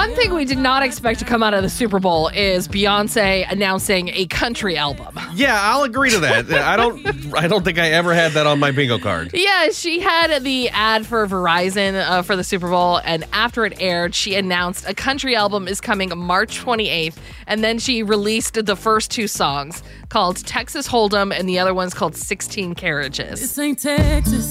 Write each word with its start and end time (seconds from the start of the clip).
One 0.00 0.14
thing 0.14 0.32
we 0.32 0.46
did 0.46 0.56
not 0.56 0.82
expect 0.82 1.18
to 1.18 1.26
come 1.26 1.42
out 1.42 1.52
of 1.52 1.62
the 1.62 1.68
Super 1.68 2.00
Bowl 2.00 2.28
is 2.28 2.66
Beyonce 2.66 3.44
announcing 3.52 4.08
a 4.14 4.24
country 4.28 4.78
album. 4.78 5.14
Yeah, 5.34 5.60
I'll 5.60 5.82
agree 5.82 6.08
to 6.08 6.20
that. 6.20 6.50
I 6.50 6.74
don't 6.74 7.34
I 7.34 7.46
don't 7.46 7.62
think 7.62 7.78
I 7.78 7.90
ever 7.90 8.14
had 8.14 8.32
that 8.32 8.46
on 8.46 8.58
my 8.58 8.70
bingo 8.70 8.98
card. 8.98 9.32
Yeah, 9.34 9.68
she 9.72 10.00
had 10.00 10.42
the 10.42 10.70
ad 10.70 11.04
for 11.04 11.26
Verizon 11.26 12.02
uh, 12.02 12.22
for 12.22 12.34
the 12.34 12.42
Super 12.42 12.70
Bowl, 12.70 13.02
and 13.04 13.26
after 13.34 13.66
it 13.66 13.74
aired, 13.78 14.14
she 14.14 14.36
announced 14.36 14.88
a 14.88 14.94
country 14.94 15.36
album 15.36 15.68
is 15.68 15.82
coming 15.82 16.16
March 16.16 16.64
28th, 16.64 17.16
and 17.46 17.62
then 17.62 17.78
she 17.78 18.02
released 18.02 18.54
the 18.54 18.76
first 18.76 19.10
two 19.10 19.28
songs 19.28 19.82
called 20.08 20.38
Texas 20.46 20.88
Hold'em, 20.88 21.30
and 21.30 21.46
the 21.46 21.58
other 21.58 21.74
one's 21.74 21.92
called 21.92 22.16
16 22.16 22.74
Carriages. 22.74 23.38
This 23.38 23.58
ain't 23.58 23.78
Texas. 23.78 24.50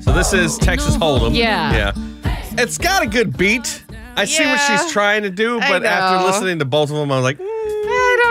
So 0.00 0.12
this 0.12 0.32
is 0.32 0.58
Texas 0.58 0.96
Hold'em. 0.96 1.36
Yeah. 1.36 1.92
Yeah. 1.94 2.44
It's 2.60 2.78
got 2.78 3.04
a 3.04 3.06
good 3.06 3.36
beat. 3.36 3.84
I 4.18 4.24
see 4.24 4.44
what 4.44 4.58
Yeah. 4.58 4.76
she's 4.82 4.92
trying 4.92 5.22
to 5.22 5.30
do, 5.30 5.60
I 5.60 5.68
but 5.68 5.84
after 5.84 6.20
know. 6.20 6.26
listening 6.26 6.58
to 6.58 6.64
both 6.64 6.90
of 6.90 6.96
them, 6.96 7.10
I 7.12 7.16
was 7.16 7.24
like, 7.24 7.38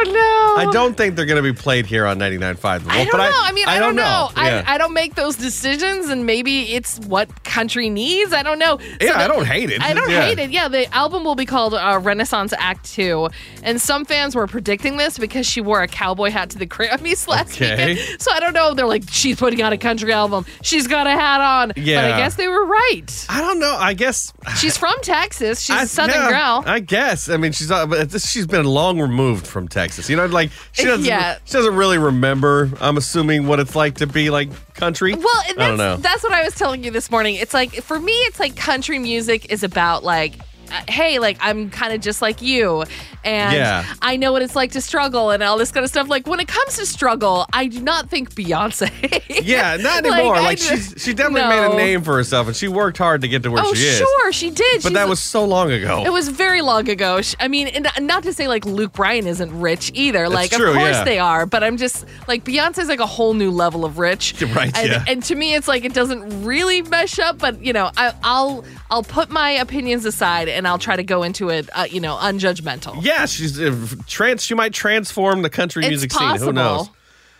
don't 0.03 0.13
know. 0.13 0.69
I 0.69 0.69
don't 0.71 0.95
think 0.97 1.15
they're 1.15 1.25
going 1.25 1.41
to 1.43 1.53
be 1.53 1.57
played 1.57 1.85
here 1.85 2.05
on 2.05 2.17
99.5 2.19 2.19
The 2.19 2.85
Wolf. 2.85 2.85
I 2.89 3.03
don't 3.05 3.11
but 3.11 3.17
know. 3.29 3.39
I, 3.43 3.51
mean, 3.51 3.67
I, 3.67 3.79
don't 3.79 3.95
know. 3.95 4.29
Yeah. 4.35 4.63
I, 4.67 4.75
I 4.75 4.77
don't 4.77 4.93
make 4.93 5.15
those 5.15 5.35
decisions, 5.35 6.07
and 6.09 6.25
maybe 6.25 6.73
it's 6.73 6.99
what 7.01 7.43
country 7.43 7.89
needs. 7.89 8.33
I 8.33 8.43
don't 8.43 8.59
know. 8.59 8.77
So 8.79 8.85
Yeah, 9.01 9.19
I 9.19 9.27
don't 9.27 9.45
hate 9.45 9.69
it. 9.69 9.81
I 9.81 9.93
don't 9.93 10.09
Yeah. 10.09 10.21
hate 10.25 10.39
it. 10.39 10.51
Yeah, 10.51 10.67
the 10.67 10.93
album 10.93 11.23
will 11.23 11.35
be 11.35 11.45
called 11.45 11.73
uh, 11.73 11.99
Renaissance 12.01 12.53
Act 12.57 12.85
Two, 12.91 13.29
and 13.63 13.79
some 13.81 14.05
fans 14.05 14.35
were 14.35 14.47
predicting 14.47 14.97
this 14.97 15.17
because 15.17 15.45
she 15.45 15.61
wore 15.61 15.81
a 15.81 15.87
cowboy 15.87 16.29
hat 16.31 16.49
to 16.51 16.57
the 16.57 16.67
Grammys 16.67 17.27
last 17.27 17.53
Okay. 17.55 17.95
weekend. 17.95 18.21
So 18.21 18.31
I 18.31 18.39
don't 18.39 18.53
know. 18.53 18.73
They're 18.73 18.85
like, 18.87 19.03
she's 19.09 19.37
putting 19.37 19.61
out 19.61 19.73
a 19.73 19.77
country 19.77 20.11
album. 20.13 20.45
She's 20.61 20.87
got 20.87 21.07
a 21.07 21.11
hat 21.11 21.41
on. 21.41 21.69
But 21.69 21.77
Yeah. 21.77 22.15
I 22.15 22.17
guess 22.17 22.35
they 22.35 22.47
were 22.47 22.65
right. 22.65 23.25
I 23.29 23.41
don't 23.41 23.59
know. 23.59 23.75
I 23.77 23.93
guess 23.93 24.33
She's 24.57 24.77
from 24.77 24.95
Texas. 25.01 25.61
She's 25.61 25.75
I- 25.75 25.83
a 25.83 25.87
Southern 25.87 26.15
yeah, 26.15 26.29
girl. 26.29 26.63
I 26.65 26.79
guess. 26.79 27.29
I 27.29 27.37
mean, 27.37 27.51
she's 27.51 27.69
uh, 27.71 28.07
she's 28.17 28.47
been 28.47 28.65
long 28.65 28.99
removed 28.99 29.45
from 29.47 29.67
Texas. 29.67 29.86
You 30.09 30.15
know, 30.15 30.25
like 30.25 30.51
she 30.71 30.83
uh, 30.83 30.91
doesn't. 30.91 31.05
Yeah. 31.05 31.37
She 31.45 31.53
doesn't 31.53 31.75
really 31.75 31.97
remember. 31.97 32.71
I'm 32.79 32.97
assuming 32.97 33.47
what 33.47 33.59
it's 33.59 33.75
like 33.75 33.95
to 33.95 34.07
be 34.07 34.29
like 34.29 34.49
country. 34.73 35.13
Well, 35.13 35.43
and 35.49 35.59
I 35.59 35.67
don't 35.67 35.77
that's, 35.77 35.97
know. 35.97 36.01
that's 36.01 36.23
what 36.23 36.33
I 36.33 36.43
was 36.43 36.55
telling 36.55 36.83
you 36.83 36.91
this 36.91 37.09
morning. 37.09 37.35
It's 37.35 37.53
like 37.53 37.73
for 37.75 37.99
me, 37.99 38.13
it's 38.13 38.39
like 38.39 38.55
country 38.55 38.99
music 38.99 39.51
is 39.51 39.63
about 39.63 40.03
like. 40.03 40.35
Uh, 40.71 40.81
hey, 40.91 41.19
like 41.19 41.37
I'm 41.41 41.69
kind 41.69 41.93
of 41.93 42.01
just 42.01 42.21
like 42.21 42.41
you, 42.41 42.83
and 43.23 43.53
Yeah. 43.53 43.85
I 44.01 44.17
know 44.17 44.31
what 44.31 44.41
it's 44.41 44.55
like 44.55 44.71
to 44.73 44.81
struggle 44.81 45.31
and 45.31 45.41
all 45.43 45.57
this 45.57 45.71
kind 45.71 45.83
of 45.83 45.89
stuff. 45.89 46.07
Like 46.09 46.27
when 46.27 46.39
it 46.39 46.47
comes 46.47 46.77
to 46.77 46.85
struggle, 46.85 47.45
I 47.53 47.67
do 47.67 47.79
not 47.81 48.09
think 48.09 48.33
Beyonce. 48.35 48.91
yeah, 49.45 49.77
not 49.77 50.05
anymore. 50.05 50.35
Like, 50.35 50.57
she's 50.57 50.93
she 50.97 51.13
definitely 51.13 51.47
made 51.49 51.65
a 51.73 51.75
name 51.75 52.01
for 52.03 52.15
herself, 52.15 52.47
and 52.47 52.55
she 52.55 52.67
worked 52.67 52.97
hard 52.97 53.21
to 53.21 53.27
get 53.27 53.43
to 53.43 53.51
where 53.51 53.63
Oh, 53.65 53.73
she 53.73 53.83
is. 53.83 53.97
sure, 53.97 54.31
she 54.31 54.49
did. 54.49 54.75
But 54.83 54.89
She's- 54.89 54.93
that 54.93 55.07
was 55.09 55.19
so 55.19 55.45
long 55.45 55.71
ago. 55.71 56.03
It 56.05 56.11
was 56.11 56.29
very 56.29 56.61
long 56.61 56.89
ago. 56.89 57.21
I 57.39 57.47
mean, 57.47 57.67
and 57.67 57.87
not 58.01 58.23
to 58.23 58.33
say 58.33 58.47
like 58.47 58.65
Luke 58.65 58.93
Bryan 58.93 59.27
isn't 59.27 59.59
rich 59.59 59.91
either. 59.93 60.27
Like, 60.29 60.51
true, 60.51 60.69
of 60.69 60.75
course 60.75 60.95
yeah. 60.95 61.03
they 61.03 61.19
are, 61.19 61.45
but 61.45 61.63
I'm 61.63 61.77
just 61.77 62.05
like 62.27 62.43
Beyonce's 62.43 62.87
like 62.87 62.99
a 62.99 63.05
whole 63.05 63.33
new 63.33 63.51
level 63.51 63.85
of 63.85 63.97
rich. 63.99 64.35
Right, 64.57 64.75
And, 64.77 64.87
yeah. 64.89 65.03
and 65.07 65.21
to 65.23 65.35
me, 65.35 65.53
it's 65.55 65.67
like 65.67 65.83
it 65.85 65.93
doesn't 65.93 66.43
really 66.45 66.81
mesh 66.81 67.19
up. 67.19 67.37
But 67.37 67.63
you 67.63 67.73
know, 67.73 67.91
I, 67.97 68.13
I'll 68.23 68.63
I'll 68.89 69.03
put 69.03 69.29
my 69.29 69.51
opinions 69.51 70.05
aside 70.05 70.47
and 70.57 70.67
I'll 70.67 70.77
try 70.79 70.95
to 70.95 71.03
go 71.03 71.23
into 71.23 71.49
it, 71.49 71.69
uh, 71.73 71.87
you 71.89 72.01
know, 72.01 72.15
unjudgmental. 72.17 73.03
yeah, 73.03 73.25
she's 73.25 73.59
uh, 73.59 73.75
trans. 74.07 74.43
She 74.43 74.53
might 74.55 74.73
transform 74.73 75.41
the 75.43 75.49
country 75.49 75.83
It's 75.83 75.89
music 75.89 76.11
scene. 76.11 76.35
Who 76.37 76.51
knows? 76.51 76.89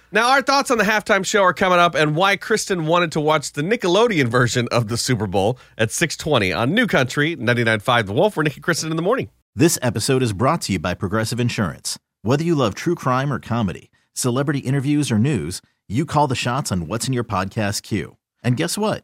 Now, 0.09 0.29
our 0.29 0.41
thoughts 0.41 0.71
on 0.71 0.77
the 0.77 0.85
halftime 0.85 1.25
show 1.25 1.41
are 1.43 1.53
coming 1.53 1.79
up, 1.79 1.93
and 1.93 2.15
why 2.15 2.37
Kristen 2.37 2.85
wanted 2.85 3.11
to 3.11 3.19
watch 3.19 3.51
the 3.51 3.61
Nickelodeon 3.61 4.27
version 4.27 4.69
of 4.71 4.87
the 4.87 4.95
Super 4.95 5.27
Bowl 5.27 5.59
at 5.77 5.89
6:20 5.89 6.57
on 6.57 6.73
New 6.73 6.87
Country 6.87 7.35
99.5 7.35 8.05
The 8.05 8.13
Wolf. 8.13 8.37
We're 8.37 8.43
Nicky 8.43 8.61
Kristen 8.61 8.89
in 8.89 8.95
the 8.95 9.03
morning. 9.03 9.29
This 9.53 9.77
episode 9.81 10.23
is 10.23 10.31
brought 10.31 10.61
to 10.61 10.73
you 10.73 10.79
by 10.79 10.93
Progressive 10.93 11.39
Insurance. 11.41 11.99
Whether 12.21 12.43
you 12.45 12.55
love 12.55 12.73
true 12.73 12.95
crime 12.95 13.33
or 13.33 13.39
comedy, 13.39 13.89
celebrity 14.13 14.59
interviews 14.59 15.11
or 15.11 15.17
news, 15.19 15.61
you 15.89 16.05
call 16.05 16.27
the 16.27 16.35
shots 16.35 16.71
on 16.71 16.87
what's 16.87 17.07
in 17.07 17.13
your 17.13 17.23
podcast 17.25 17.81
queue. 17.81 18.15
And 18.43 18.55
guess 18.55 18.77
what? 18.77 19.03